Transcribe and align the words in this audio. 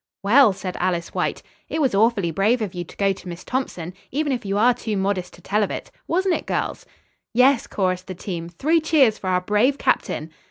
"Well," 0.23 0.51
said 0.51 0.77
Alice 0.79 1.13
Waite, 1.13 1.43
"it 1.69 1.79
was 1.79 1.93
awfully 1.93 2.31
brave 2.31 2.59
of 2.59 2.73
you 2.73 2.83
to 2.83 2.97
go 2.97 3.13
to 3.13 3.27
Miss 3.29 3.43
Thompson, 3.43 3.93
even 4.09 4.31
if 4.31 4.43
you 4.43 4.57
are 4.57 4.73
too 4.73 4.97
modest 4.97 5.31
to 5.35 5.43
tell 5.43 5.61
of 5.61 5.69
it. 5.69 5.91
Wasn't 6.07 6.33
it, 6.33 6.47
girls?" 6.47 6.87
"Yes," 7.35 7.67
chorused 7.67 8.07
the 8.07 8.15
team. 8.15 8.49
"Three 8.49 8.81
cheers 8.81 9.19
for 9.19 9.29
our 9.29 9.41
brave 9.41 9.77
captain." 9.77 10.31